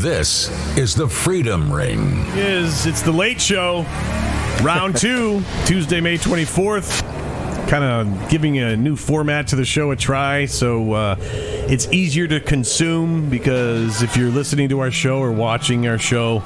[0.00, 0.48] This
[0.78, 2.24] is the Freedom Ring.
[2.34, 3.82] Is it's the late show,
[4.62, 7.02] round two, Tuesday, May twenty fourth.
[7.68, 12.26] Kind of giving a new format to the show a try, so uh, it's easier
[12.28, 16.42] to consume because if you're listening to our show or watching our show,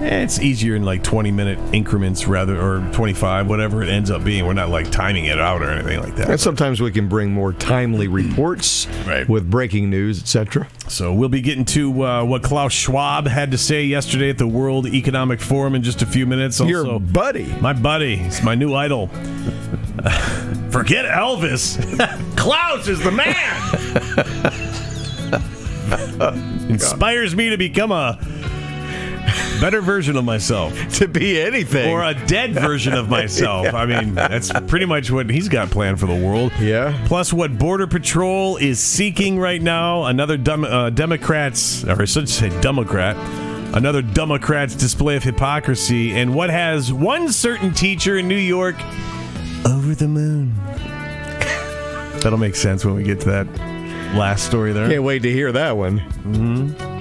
[0.00, 4.44] it's easier in like 20 minute increments rather, or 25, whatever it ends up being.
[4.46, 6.30] We're not like timing it out or anything like that.
[6.30, 9.28] And sometimes we can bring more timely reports Right.
[9.28, 10.66] with breaking news, etc.
[10.88, 14.46] So we'll be getting to uh, what Klaus Schwab had to say yesterday at the
[14.46, 16.60] World Economic Forum in just a few minutes.
[16.60, 17.44] Also, Your buddy.
[17.60, 19.06] my buddy, he's my new idol.
[20.70, 21.76] Forget Elvis.
[22.36, 23.28] Klaus is the man.
[26.70, 28.18] Inspires me to become a
[29.60, 30.72] better version of myself.
[31.02, 31.90] To be anything.
[31.90, 33.72] Or a dead version of myself.
[33.74, 36.52] I mean, that's pretty much what he's got planned for the world.
[36.60, 36.96] Yeah.
[37.06, 42.28] Plus, what Border Patrol is seeking right now, another dumb, uh, Democrats, or I should
[42.28, 43.16] say Democrat,
[43.74, 48.76] another Democrats display of hypocrisy, and what has one certain teacher in New York
[49.66, 50.52] over the moon.
[52.20, 53.46] That'll make sense when we get to that
[54.16, 54.88] last story there.
[54.88, 56.91] Can't wait to hear that one.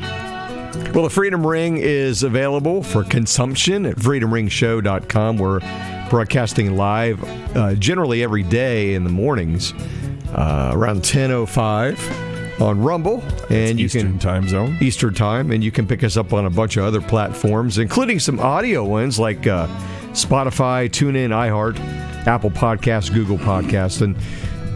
[0.93, 5.37] Well, the Freedom Ring is available for consumption at freedomringshow.com.
[5.37, 5.61] We're
[6.09, 7.23] broadcasting live
[7.55, 9.73] uh, generally every day in the mornings
[10.33, 13.23] uh, around 10.05 on Rumble.
[13.49, 14.77] And you Eastern can time zone.
[14.81, 18.19] Eastern time, and you can pick us up on a bunch of other platforms, including
[18.19, 19.67] some audio ones like uh,
[20.11, 21.79] Spotify, TuneIn, iHeart,
[22.27, 24.17] Apple Podcasts, Google Podcasts, and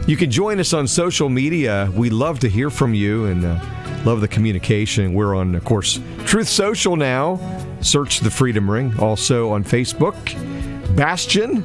[0.08, 1.90] you can join us on social media.
[1.94, 3.60] We love to hear from you and uh,
[4.06, 5.12] love the communication.
[5.12, 7.40] We're on, of course, Truth Social now.
[7.80, 8.98] Search the Freedom Ring.
[8.98, 10.14] Also on Facebook,
[10.96, 11.62] Bastyon.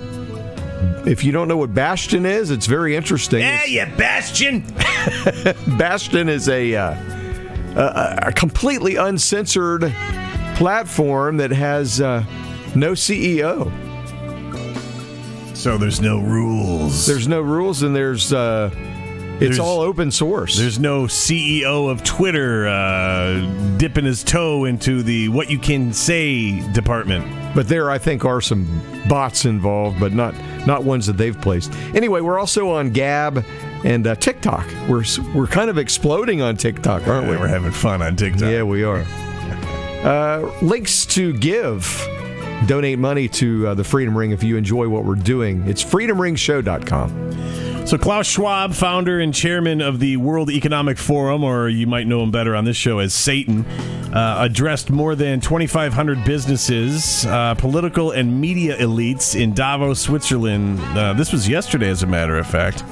[1.07, 3.39] If you don't know what Bastyon is, it's very interesting.
[3.39, 4.61] Yeah, yeah, bastyon.
[5.77, 6.95] Bastyon is a, uh,
[7.75, 9.93] a, a completely uncensored
[10.55, 12.23] platform that has uh,
[12.75, 13.71] no CEO.
[15.55, 17.05] So there's no rules.
[17.05, 18.71] There's no rules, and there's uh,
[19.41, 20.57] it's all open source.
[20.57, 23.41] There's no CEO of Twitter uh,
[23.77, 27.25] dipping his toe into the what you can say department.
[27.55, 28.67] but there, I think, are some
[29.09, 30.35] bots involved, but not
[30.65, 31.73] not ones that they've placed.
[31.95, 33.43] Anyway, we're also on Gab
[33.83, 34.65] and uh, TikTok.
[34.87, 35.03] We're
[35.33, 37.35] we're kind of exploding on TikTok, aren't we?
[37.37, 38.51] We're having fun on TikTok.
[38.51, 39.03] Yeah, we are.
[40.03, 41.85] Uh, links to give,
[42.67, 45.67] donate money to uh, the Freedom Ring if you enjoy what we're doing.
[45.67, 47.50] It's freedomringshow.com.
[47.91, 52.23] So Klaus Schwab, founder and chairman of the World Economic Forum, or you might know
[52.23, 53.65] him better on this show as Satan,
[54.13, 60.79] uh, addressed more than 2,500 businesses, uh, political and media elites in Davos, Switzerland.
[60.97, 62.85] Uh, this was yesterday, as a matter of fact.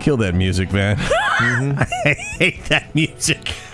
[0.00, 0.96] Kill that music, man.
[1.00, 3.52] I hate that music.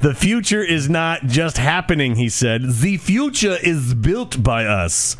[0.00, 2.62] The future is not just happening, he said.
[2.62, 5.18] The future is built by us.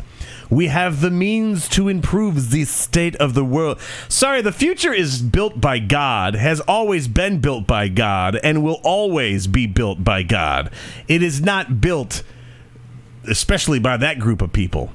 [0.51, 3.79] We have the means to improve the state of the world.
[4.09, 8.81] Sorry, the future is built by God, has always been built by God, and will
[8.83, 10.69] always be built by God.
[11.07, 12.23] It is not built,
[13.29, 14.91] especially by that group of people.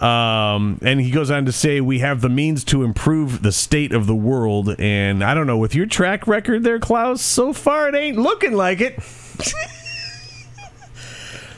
[0.00, 3.92] Um, and he goes on to say, We have the means to improve the state
[3.92, 4.74] of the world.
[4.78, 8.54] And I don't know, with your track record there, Klaus, so far it ain't looking
[8.54, 8.98] like it.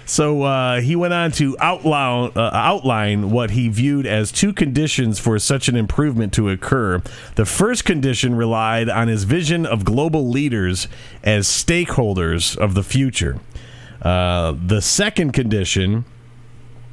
[0.09, 5.19] so uh, he went on to outline, uh, outline what he viewed as two conditions
[5.19, 7.03] for such an improvement to occur.
[7.35, 10.89] The first condition relied on his vision of global leaders
[11.23, 13.39] as stakeholders of the future.
[14.01, 16.07] Uh, the second condition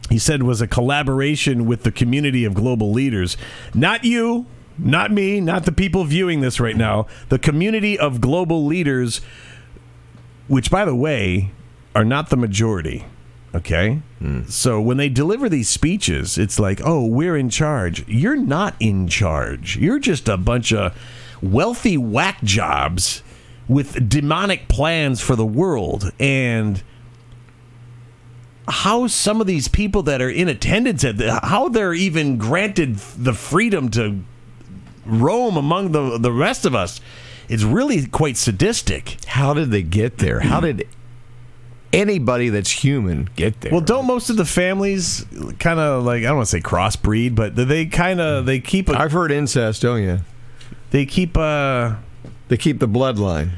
[0.09, 3.37] he said was a collaboration with the community of global leaders.
[3.73, 4.45] Not you,
[4.77, 7.07] not me, not the people viewing this right now.
[7.29, 9.21] The community of global leaders,
[10.47, 11.51] which, by the way,
[11.95, 13.05] are not the majority.
[13.55, 14.01] Okay?
[14.19, 14.43] Hmm.
[14.47, 18.05] So when they deliver these speeches, it's like, oh, we're in charge.
[18.07, 19.77] You're not in charge.
[19.77, 20.95] You're just a bunch of
[21.41, 23.23] wealthy whack jobs
[23.69, 26.11] with demonic plans for the world.
[26.19, 26.83] And
[28.67, 32.97] how some of these people that are in attendance at the, how they're even granted
[32.97, 34.21] the freedom to
[35.05, 36.99] roam among the the rest of us
[37.47, 40.39] it's really quite sadistic How did they get there?
[40.39, 40.87] How did
[41.95, 43.71] anybody that's human get there?
[43.71, 45.25] well don't most of the families
[45.59, 48.89] kind of like i don't want to say crossbreed but they kind of they keep
[48.89, 50.19] a, I've heard incest, don't you?
[50.91, 51.95] they keep uh
[52.49, 53.51] They keep the bloodline.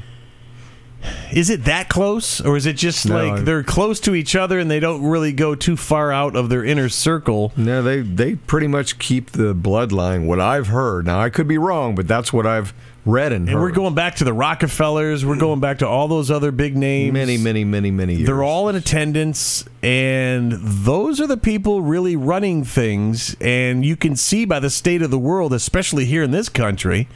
[1.32, 4.34] is it that close or is it just No, like I- they're close to each
[4.34, 8.00] other and they don't really go too far out of their inner circle No, they
[8.00, 10.26] they pretty much keep the bloodline.
[10.26, 11.06] What I've heard.
[11.06, 12.72] Now I could be wrong, but that's what I've
[13.08, 15.24] read and, And we're going back to the Rockefellers.
[15.24, 17.12] We're going back to all those other big names.
[17.12, 18.26] many, many, many, many years.
[18.26, 23.36] They're all in attendance, and those are the people really running things.
[23.40, 27.08] And you can see by the state of the world, especially here in this country,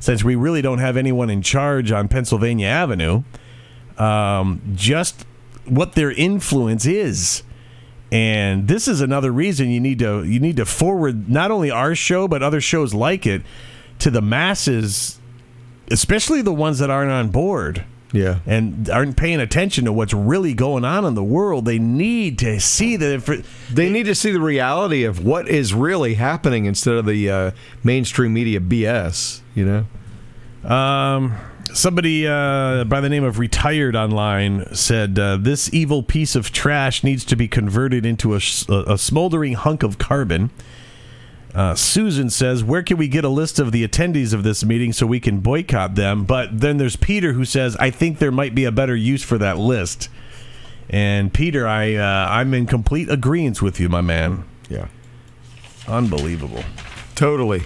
[0.00, 3.22] since we really don't have anyone in charge on Pennsylvania Avenue,
[3.98, 5.24] um, just
[5.64, 7.42] what their influence is.
[8.12, 11.96] And this is another reason you need to you need to forward not only our
[11.96, 13.42] show but other shows like it
[13.98, 15.18] to the masses,
[15.90, 18.38] especially the ones that aren't on board yeah.
[18.46, 21.64] and aren't paying attention to what's really going on in the world.
[21.64, 23.12] They need to see that.
[23.12, 27.06] If it, They need to see the reality of what is really happening instead of
[27.06, 27.50] the uh,
[27.84, 29.40] mainstream media BS.
[29.54, 29.86] You
[30.64, 30.70] know.
[30.70, 31.36] um,
[31.72, 37.04] somebody uh, by the name of Retired Online said uh, this evil piece of trash
[37.04, 38.40] needs to be converted into a
[38.98, 40.50] smoldering hunk of carbon.
[41.56, 44.92] Uh, Susan says, "Where can we get a list of the attendees of this meeting
[44.92, 48.54] so we can boycott them?" But then there's Peter who says, "I think there might
[48.54, 50.10] be a better use for that list."
[50.90, 54.44] And Peter, I uh, I'm in complete agreement with you, my man.
[54.68, 54.88] Yeah.
[55.88, 56.62] Unbelievable.
[57.14, 57.62] Totally.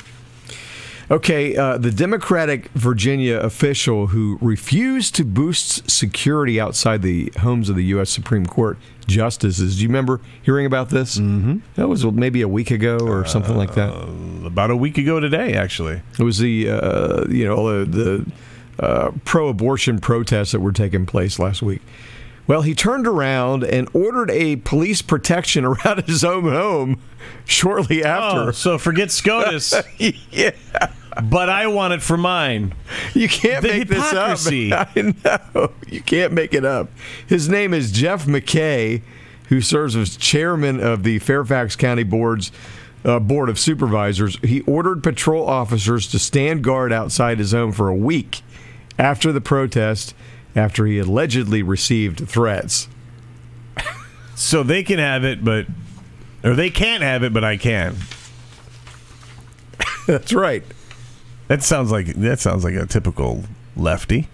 [1.11, 7.75] Okay, uh, the Democratic Virginia official who refused to boost security outside the homes of
[7.75, 8.11] the U.S.
[8.11, 8.79] Supreme Court
[9.09, 9.77] justices.
[9.77, 11.19] Do you remember hearing about this?
[11.19, 11.59] Mm-hmm.
[11.75, 13.91] That was maybe a week ago or something like that.
[14.47, 16.01] About a week ago today, actually.
[16.17, 18.25] It was the uh, you know the,
[18.79, 21.83] the uh, pro-abortion protests that were taking place last week.
[22.47, 27.01] Well, he turned around and ordered a police protection around his own home
[27.45, 28.49] shortly after.
[28.49, 29.75] Oh, so forget SCOTUS,
[30.31, 30.51] yeah.
[31.21, 32.75] But I want it for mine.
[33.15, 34.71] You can't The make hypocrisy.
[34.71, 34.89] this up.
[34.97, 35.15] I
[35.55, 35.73] know.
[35.89, 36.91] You can't make it up.
[37.27, 39.03] His name is Jeff McKay,
[39.49, 42.53] who serves as chairman of the Fairfax County Board's
[43.05, 44.39] uh, Board of Supervisors.
[44.43, 48.43] He ordered patrol officers to stand guard outside his home for a week
[48.99, 50.15] after the protest,
[50.55, 52.89] after he allegedly received threats.
[54.35, 55.67] So they can have it, but
[56.43, 57.97] or they can't have it, but I can.
[60.07, 60.63] That's right.
[61.51, 63.43] That sounds like that sounds like a typical
[63.75, 64.29] lefty.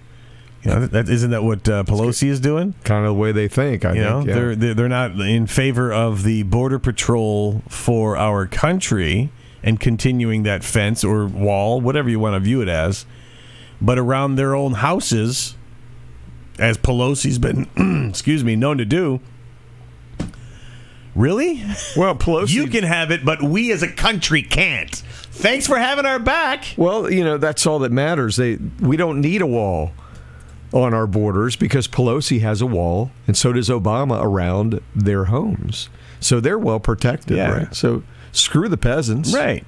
[0.63, 2.75] You know, that isn't that what uh, Pelosi is doing?
[2.85, 4.35] Kind of the way they think, I You know, yeah.
[4.35, 9.31] they're, they're they're not in favor of the border patrol for our country
[9.63, 13.07] and continuing that fence or wall, whatever you want to view it as,
[13.81, 15.57] but around their own houses,
[16.59, 19.21] as Pelosi's been, excuse me, known to do.
[21.15, 21.65] Really?
[21.97, 22.51] well, Pelosi.
[22.51, 25.03] You can have it, but we as a country can't.
[25.39, 26.65] Thanks for having our back.
[26.77, 28.37] Well, you know, that's all that matters.
[28.37, 29.93] They we don't need a wall
[30.73, 35.89] on our borders because Pelosi has a wall and so does Obama around their homes.
[36.21, 37.51] So they're well protected, Yeah.
[37.51, 37.75] right?
[37.75, 38.03] So
[38.33, 39.33] screw the peasants.
[39.35, 39.65] Right.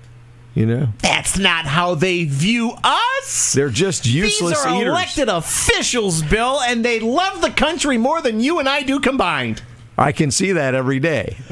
[0.54, 0.88] You know.
[1.02, 3.52] That's not how they view us.
[3.52, 4.88] They're just useless These are eaters.
[4.88, 9.62] elected officials, Bill, and they love the country more than you and I do combined.
[9.96, 11.36] I can see that every day.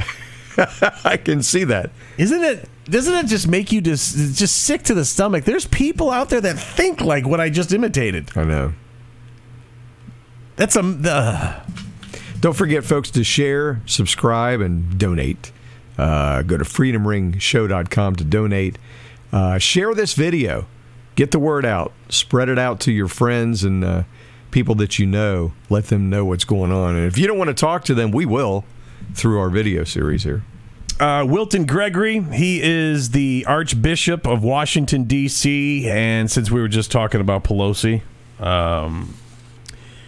[1.05, 1.91] I can see that.
[2.19, 2.69] Isn't it?
[2.85, 5.45] Doesn't it just make you just just sick to the stomach?
[5.45, 8.31] There's people out there that think like what I just imitated.
[8.37, 8.73] I know.
[10.57, 10.81] That's a.
[10.81, 11.61] Uh,
[12.41, 15.53] Don't forget, folks, to share, subscribe, and donate.
[15.99, 18.79] Uh, go to freedomringshow.com to donate.
[19.33, 20.67] Uh, share this video.
[21.15, 21.93] Get the word out.
[22.09, 24.03] Spread it out to your friends and uh,
[24.51, 25.53] people that you know.
[25.71, 26.95] Let them know what's going on.
[26.97, 28.65] And if you don't want to talk to them, we will
[29.15, 30.43] through our video series here.
[31.01, 35.89] Uh, Wilton Gregory, he is the Archbishop of Washington D.C.
[35.89, 38.03] And since we were just talking about Pelosi,
[38.41, 39.15] um,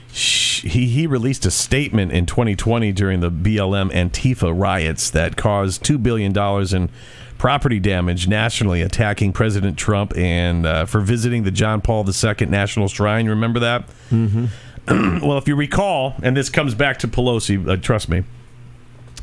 [0.08, 5.98] he he released a statement in 2020 during the BLM Antifa riots that caused two
[5.98, 6.90] billion dollars in
[7.36, 12.88] property damage nationally, attacking President Trump and uh, for visiting the John Paul II National
[12.88, 13.28] Shrine.
[13.28, 13.86] Remember that?
[14.10, 15.20] Mm-hmm.
[15.26, 18.24] well, if you recall, and this comes back to Pelosi, uh, trust me.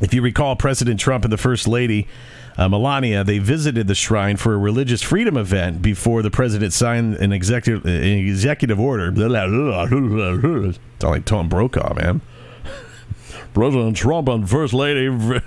[0.00, 2.06] If you recall, President Trump and the First Lady
[2.58, 7.16] uh, Melania they visited the shrine for a religious freedom event before the president signed
[7.16, 9.12] an executive an executive order.
[10.94, 12.20] It's all like Tom Brokaw, man.
[13.54, 15.08] President Trump and First Lady.
[15.08, 15.40] wow,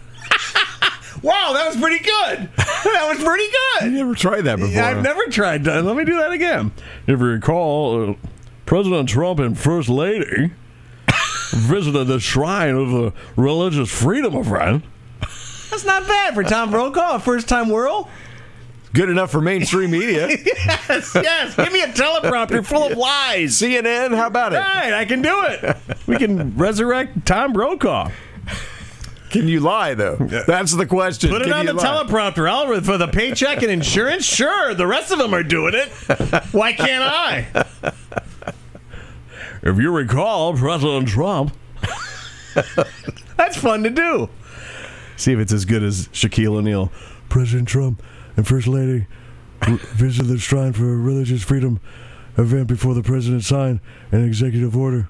[1.53, 2.49] that was pretty good.
[2.57, 3.83] That was pretty good.
[3.83, 4.81] I never tried that before.
[4.81, 5.83] I've never tried that.
[5.83, 6.71] Let me do that again.
[7.07, 8.13] If you recall, uh,
[8.65, 10.51] President Trump and First Lady
[11.51, 14.83] visited the shrine of the religious freedom my friend.
[15.69, 18.07] That's not bad for Tom Brokaw, a first time world.
[18.91, 20.27] Good enough for mainstream media.
[20.89, 21.55] Yes, yes.
[21.55, 23.51] Give me a teleprompter full of lies.
[23.59, 24.57] CNN, how about it?
[24.57, 25.77] Right, I can do it.
[26.07, 28.09] We can resurrect Tom Brokaw.
[29.29, 30.15] Can you lie though?
[30.15, 31.29] That's the question.
[31.29, 31.83] Put it Can on the lie?
[31.83, 34.25] teleprompter, Al, for the paycheck and insurance.
[34.25, 35.89] Sure, the rest of them are doing it.
[36.51, 37.93] Why can't I?
[39.61, 41.55] If you recall, President Trump.
[43.37, 44.29] That's fun to do.
[45.17, 46.91] See if it's as good as Shaquille O'Neal.
[47.27, 48.01] President Trump
[48.37, 49.07] and First Lady
[49.67, 51.79] visited the Shrine for Religious Freedom
[52.37, 55.09] event before the president signed an executive order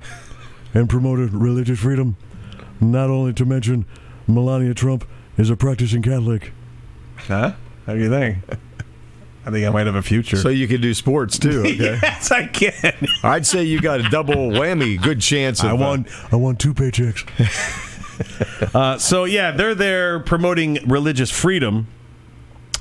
[0.74, 2.18] and promoted religious freedom.
[2.82, 3.86] Not only to mention
[4.28, 6.54] Melania Trump is a practicing Catholic.
[7.18, 7.54] Huh?
[7.86, 8.38] How do you think?
[9.46, 10.38] I think I might have a future.
[10.38, 11.60] So you can do sports too.
[11.70, 12.00] Okay.
[12.02, 13.08] yes, I can.
[13.24, 15.02] I'd say you got a double whammy.
[15.02, 15.62] Good chance.
[15.62, 17.26] Of, I uh, want I want two paychecks.
[18.76, 21.88] uh, so yeah, they're there promoting religious freedom.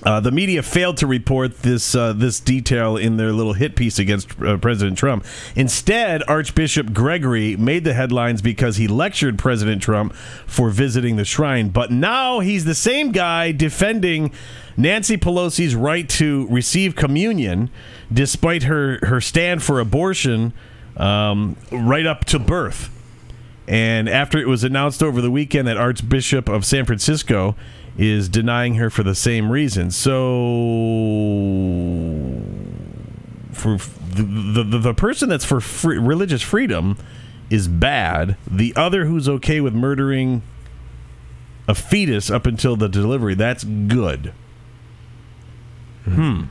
[0.02, 3.98] Uh, the media failed to report this uh, this detail in their little hit piece
[3.98, 5.24] against uh, President Trump.
[5.56, 10.14] Instead, Archbishop Gregory made the headlines because he lectured President Trump
[10.46, 11.70] for visiting the shrine.
[11.70, 14.32] But now he's the same guy defending
[14.76, 17.70] Nancy Pelosi's right to receive communion,
[18.12, 20.52] despite her her stand for abortion
[20.96, 22.90] um, right up to birth.
[23.68, 27.54] And after it was announced over the weekend that Archbishop of San Francisco
[27.98, 29.90] is denying her for the same reason.
[29.90, 30.16] So
[33.52, 33.76] for
[34.14, 36.96] the the, the person that's for free, religious freedom
[37.50, 38.38] is bad.
[38.50, 40.40] The other who's okay with murdering
[41.68, 44.32] a fetus up until the delivery, that's good.
[46.04, 46.44] Hmm.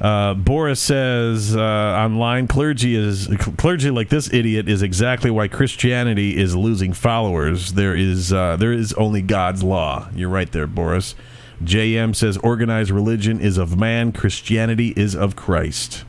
[0.00, 6.36] Uh, Boris says uh, online, clergy is clergy like this idiot is exactly why Christianity
[6.36, 7.72] is losing followers.
[7.72, 10.08] There is uh, there is only God's law.
[10.14, 11.16] You're right there, Boris.
[11.64, 16.04] JM says organized religion is of man, Christianity is of Christ.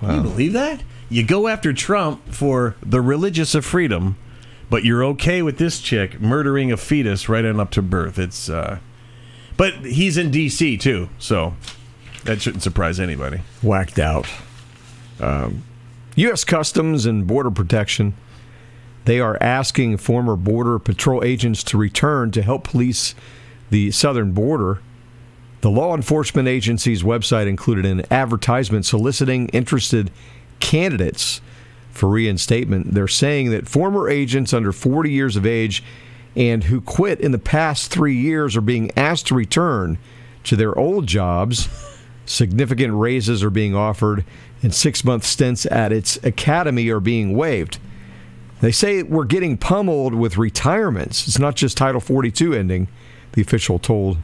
[0.00, 0.82] Can you believe that?
[1.10, 4.16] You go after Trump for the religious of freedom,
[4.70, 8.18] but you're okay with this chick murdering a fetus right on up to birth.
[8.18, 8.78] It's uh,
[9.58, 10.78] but he's in D.C.
[10.78, 11.54] too, so
[12.24, 13.40] that shouldn't surprise anybody.
[13.62, 14.26] whacked out.
[15.20, 15.64] Um,
[16.16, 16.44] U.S.
[16.44, 18.14] Customs and Border Protection.
[19.04, 23.14] They are asking former Border Patrol agents to return to help police
[23.70, 24.80] the southern border.
[25.62, 30.10] The law enforcement agency's website included an advertisement soliciting interested
[30.58, 31.40] candidates
[31.90, 32.94] for reinstatement.
[32.94, 35.82] They're saying that former agents under 40 years of age
[36.36, 39.98] and who quit in the past three years are being asked to return
[40.44, 41.68] to their old jobs.
[42.26, 44.24] Significant raises are being offered,
[44.62, 47.78] and six month stints at its academy are being waived.
[48.60, 51.26] They say we're getting pummeled with retirements.
[51.26, 52.88] It's not just Title 42 ending,
[53.32, 54.18] the official told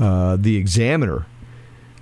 [0.00, 1.26] uh, the examiner.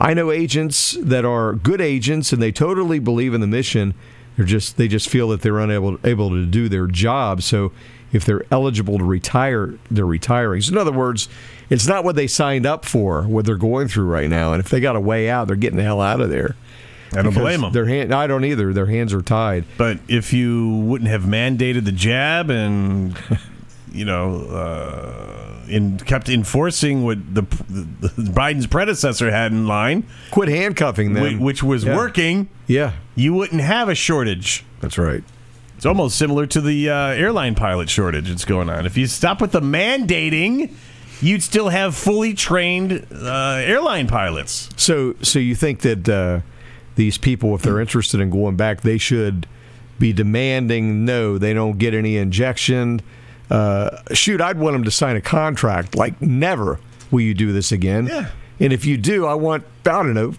[0.00, 3.94] I know agents that are good agents and they totally believe in the mission.
[4.36, 7.42] They're just they just feel that they're unable able to do their job.
[7.42, 7.70] So
[8.14, 10.62] if they're eligible to retire, they're retiring.
[10.62, 11.28] So in other words,
[11.68, 14.52] it's not what they signed up for, what they're going through right now.
[14.54, 16.56] And if they got a way out, they're getting the hell out of there.
[17.12, 17.72] I don't blame them.
[17.72, 18.72] Their hand, I don't either.
[18.72, 19.64] Their hands are tied.
[19.76, 23.16] But if you wouldn't have mandated the jab and
[23.92, 30.48] you know uh, in kept enforcing what the, the Biden's predecessor had in line, Quit
[30.48, 31.22] handcuffing them.
[31.38, 31.94] whi- which was Yeah.
[31.96, 34.64] working, Yeah, you wouldn't have a shortage.
[34.80, 35.22] that's right.
[35.76, 38.86] It's almost similar to the uh, airline pilot shortage that's going on.
[38.86, 40.72] If you stop with the mandating,
[41.20, 44.70] you'd still have fully trained uh, airline pilots.
[44.76, 46.40] So, so you think that uh,
[46.96, 49.46] these people, if they're interested in going back, they should
[49.98, 53.00] be demanding no, they don't get any injection.
[53.50, 57.72] Uh, shoot, I'd want them to sign a contract like never will you do this
[57.72, 58.06] again.
[58.06, 58.30] Yeah.
[58.60, 60.34] And if you do, I want I don't know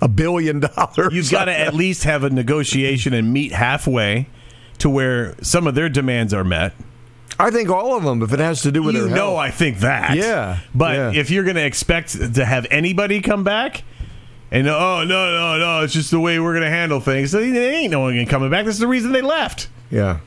[0.00, 1.12] a billion dollars.
[1.12, 4.28] You've got to at least have a negotiation and meet halfway
[4.78, 6.72] to where some of their demands are met.
[7.38, 9.38] I think all of them, if it has to do with You their know, health.
[9.38, 10.16] I think that.
[10.16, 11.20] Yeah, But yeah.
[11.20, 13.82] if you're going to expect to have anybody come back,
[14.52, 17.32] and oh no no no, it's just the way we're going to handle things.
[17.32, 18.66] They ain't no one coming back.
[18.66, 19.68] This is the reason they left.
[19.90, 20.20] Yeah.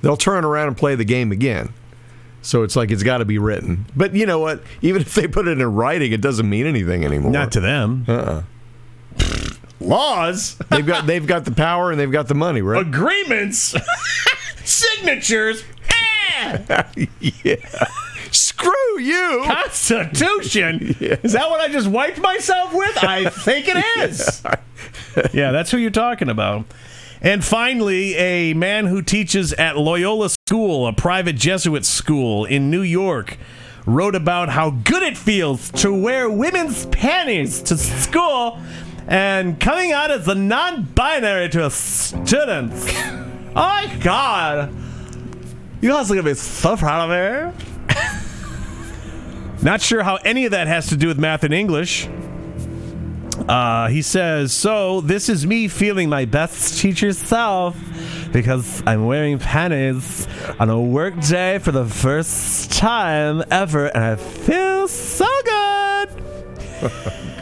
[0.00, 1.74] They'll turn around and play the game again.
[2.40, 3.86] So it's like it's got to be written.
[3.96, 4.62] But you know what?
[4.80, 7.30] Even if they put it in writing, it doesn't mean anything anymore.
[7.32, 8.04] Not to them.
[8.08, 8.42] Uh-uh.
[9.80, 12.80] Laws, they've got they've got the power and they've got the money, right?
[12.86, 13.74] agreements,
[14.64, 15.62] signatures.
[15.90, 16.82] eh!
[18.30, 19.42] Screw you!
[19.46, 20.96] Constitution?
[21.00, 23.02] Is that what I just wiped myself with?
[23.02, 24.42] I think it is.
[25.32, 26.64] yeah, that's who you're talking about.
[27.20, 32.82] And finally, a man who teaches at Loyola School, a private Jesuit school in New
[32.82, 33.38] York,
[33.86, 38.58] wrote about how good it feels to wear women's panties to school
[39.06, 42.72] and coming out as a non binary to a student.
[42.74, 44.74] oh my god.
[45.80, 47.94] You guys are gonna be so proud of me.
[49.62, 52.08] Not sure how any of that has to do with math and English.
[53.48, 57.76] Uh, he says, So, this is me feeling my best teacher self
[58.32, 60.26] because I'm wearing panties
[60.58, 67.30] on a work day for the first time ever, and I feel so good.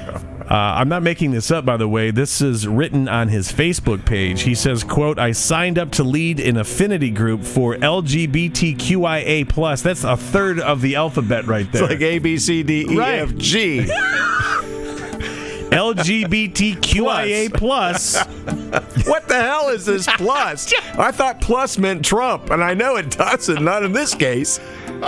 [0.50, 2.10] Uh, I'm not making this up, by the way.
[2.10, 4.42] This is written on his Facebook page.
[4.42, 9.82] He says, "quote I signed up to lead an affinity group for LGBTQIA plus.
[9.82, 11.82] That's a third of the alphabet right there.
[11.84, 13.18] It's like A, B, C, D, E, Right.
[13.20, 13.86] F, G.
[15.72, 18.22] LGBTQIA plus.
[19.06, 20.72] What the hell is this plus?
[20.96, 24.58] I thought plus meant Trump, and I know it doesn't, not in this case.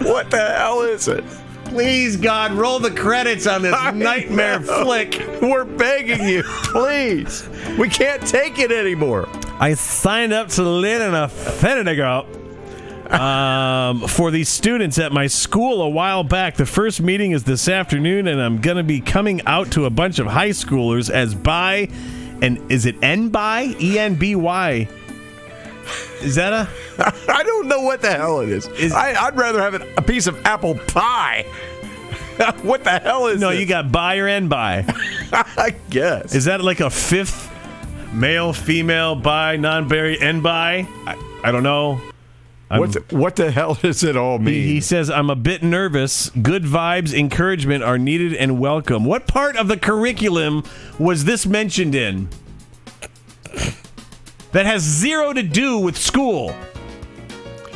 [0.00, 1.24] what the hell is it?
[1.74, 4.84] Please, God, roll the credits on this I nightmare know.
[4.84, 5.20] flick.
[5.42, 7.48] We're begging you, please.
[7.76, 9.28] We can't take it anymore.
[9.58, 15.82] I signed up to lead an affinity group um, for these students at my school
[15.82, 16.54] a while back.
[16.54, 19.90] The first meeting is this afternoon, and I'm going to be coming out to a
[19.90, 21.88] bunch of high schoolers as by,
[22.40, 24.86] and is it N by E N B Y?
[26.24, 26.68] Is that a?
[27.32, 28.66] I don't know what the hell it is.
[28.68, 31.42] Is- I, I'd rather have a piece of apple pie.
[32.62, 33.60] what the hell is No, this?
[33.60, 34.84] you got or N by.
[35.32, 36.34] I guess.
[36.34, 37.50] Is that like a fifth
[38.12, 40.86] male, female, bi, non-binary, N by?
[41.06, 42.00] I, I don't know.
[42.70, 44.54] What, the, what the hell does it all mean?
[44.54, 46.30] He, he says, I'm a bit nervous.
[46.30, 49.04] Good vibes, encouragement are needed and welcome.
[49.04, 50.64] What part of the curriculum
[50.98, 52.30] was this mentioned in?
[54.54, 56.54] That has zero to do with school.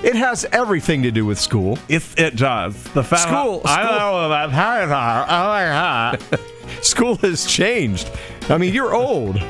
[0.03, 1.77] it has everything to do with school.
[1.89, 2.81] If it does.
[2.95, 4.85] The fact School- I school- don't know about how it.
[4.85, 6.21] Oh my God.
[6.85, 8.09] School has changed.
[8.49, 9.43] I mean, you're old.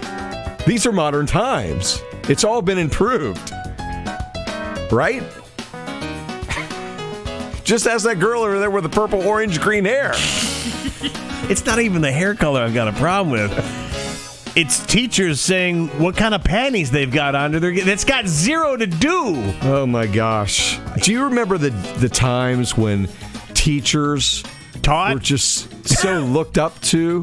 [0.66, 2.02] These are modern times.
[2.30, 3.52] It's all been improved.
[4.90, 5.22] Right?
[7.64, 10.12] Just as that girl over there with the purple, orange, green hair.
[11.50, 13.52] It's not even the hair color I've got a problem with.
[14.58, 17.72] It's teachers saying what kind of panties they've got under their.
[17.84, 19.52] That's got zero to do.
[19.62, 20.80] Oh my gosh.
[21.00, 23.08] Do you remember the the times when
[23.54, 24.42] teachers
[24.82, 25.14] Taught.
[25.14, 27.22] were just so looked up to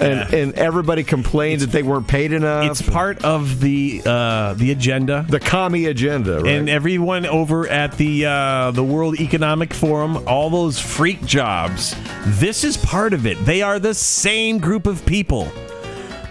[0.00, 2.68] and and everybody complained that they weren't paid enough?
[2.68, 5.24] It's part of the uh, the agenda.
[5.28, 6.52] the commie agenda, right?
[6.52, 11.94] and everyone over at the uh, the World Economic Forum, all those freak jobs.
[12.26, 13.36] This is part of it.
[13.44, 15.48] They are the same group of people.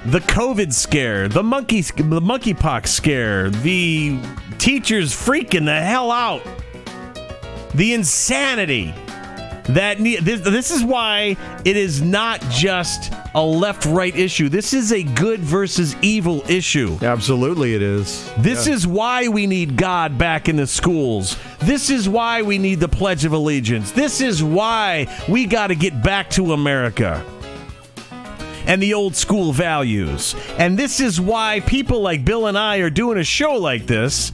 [0.05, 4.19] The COVID scare, the monkey, the monkeypox scare, the
[4.59, 6.43] teachers freaking the hell out,
[7.73, 8.93] the insanity.
[9.69, 14.47] That this, this is why it is not just a left-right issue.
[14.47, 16.99] This is a good versus evil issue.
[17.01, 18.31] Absolutely, it is.
[18.37, 21.35] This is why we need God back in the schools.
[21.61, 23.91] This is why we need the Pledge of Allegiance.
[23.91, 27.25] This is why we got to get back to America
[28.67, 30.35] and the old school values.
[30.57, 34.31] And this is why people like Bill and I are doing a show like this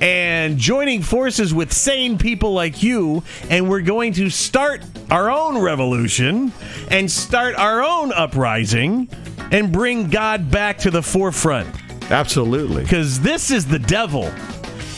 [0.00, 3.22] and joining forces with sane people like you.
[3.48, 6.52] And we're going to start our own revolution
[6.90, 9.08] and start our own uprising
[9.50, 11.68] and bring God back to the forefront
[12.10, 12.82] Absolutely.
[12.82, 14.32] because this is the devil.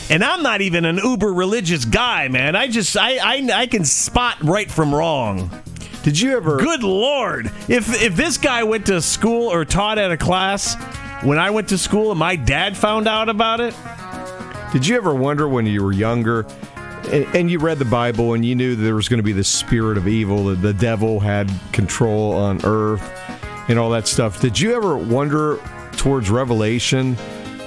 [0.09, 2.55] And I'm not even an uber religious guy, man.
[2.55, 5.51] I just I, I I can spot right from wrong.
[6.03, 7.47] Did you ever Good lord.
[7.67, 10.75] If if this guy went to school or taught at a class
[11.23, 13.75] when I went to school and my dad found out about it,
[14.71, 16.45] Did you ever wonder when you were younger
[17.11, 19.47] and, and you read the Bible and you knew there was going to be this
[19.47, 23.01] spirit of evil, that the devil had control on earth
[23.69, 24.39] and all that stuff?
[24.41, 25.57] Did you ever wonder
[25.93, 27.17] towards Revelation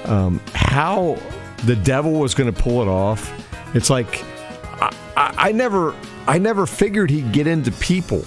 [0.04, 1.18] um, how
[1.64, 3.32] the devil was going to pull it off?
[3.74, 4.22] It's like
[4.80, 5.94] I, I, I never,
[6.30, 8.24] I never figured he'd get into people.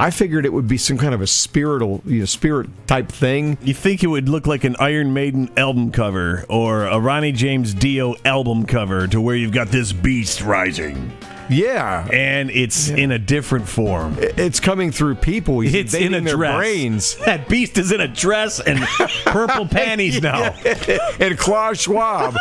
[0.00, 3.56] I figured it would be some kind of a spiritual, you know, spirit type thing.
[3.62, 7.74] you think it would look like an Iron Maiden album cover or a Ronnie James
[7.74, 11.10] Dio album cover to where you've got this beast rising
[11.48, 14.14] Yeah, and it's in a different form.
[14.20, 15.60] it's coming through people.
[15.60, 16.56] He's It's in a their dress.
[16.56, 17.16] brains.
[17.24, 18.78] That beast is in a dress and
[19.24, 20.54] purple panties now.
[21.18, 22.36] and Klaus Schwab.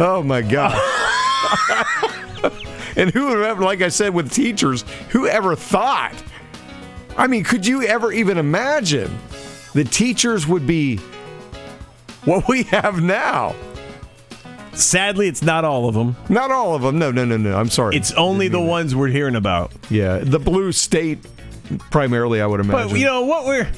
[0.00, 0.99] oh my God.
[2.96, 6.14] and who ever, like I said, with teachers, who ever thought?
[7.16, 9.16] I mean, could you ever even imagine
[9.74, 10.96] the teachers would be
[12.24, 13.54] what we have now?
[14.72, 16.16] Sadly, it's not all of them.
[16.28, 16.98] Not all of them.
[16.98, 17.56] No, no, no, no.
[17.56, 17.96] I'm sorry.
[17.96, 19.72] It's only the ones we're hearing about.
[19.90, 21.18] yeah, the blue state
[21.90, 22.88] primarily, I would imagine.
[22.88, 23.70] But you know what we're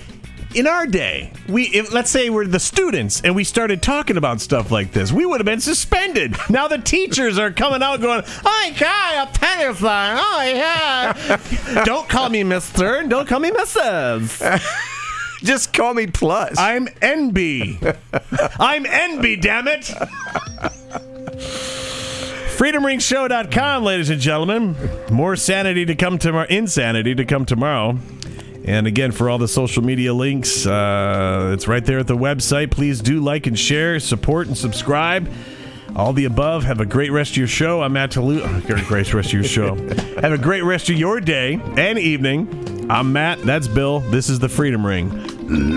[0.55, 4.41] in our day, we if, let's say we're the students and we started talking about
[4.41, 6.37] stuff like this, we would have been suspended.
[6.53, 10.17] Now the teachers are coming out going, "Oh God, a pedophile!
[10.19, 12.97] Oh yeah!" Don't call me Mister.
[12.99, 14.61] and Don't call me Mrs.
[15.43, 16.59] Just call me Plus.
[16.59, 17.97] I'm NB.
[18.61, 19.41] I'm NB.
[19.41, 19.93] Damn it.
[22.57, 24.77] FreedomRingShow.com, ladies and gentlemen.
[25.11, 26.47] More sanity to come tomorrow.
[26.49, 27.99] Insanity to come tomorrow.
[28.65, 32.71] And again, for all the social media links, uh, it's right there at the website.
[32.71, 35.31] Please do like and share, support and subscribe.
[35.95, 36.65] All the above.
[36.65, 37.83] Have a great rest of your show.
[37.83, 38.43] I'm Matt Toulouse.
[38.45, 39.75] Oh, great rest of your show.
[40.21, 42.89] Have a great rest of your day and evening.
[42.91, 43.43] I'm Matt.
[43.43, 44.01] That's Bill.
[44.01, 45.11] This is the Freedom Ring.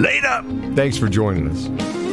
[0.02, 0.28] Later.
[0.28, 0.46] Up
[0.76, 2.05] thanks for joining us.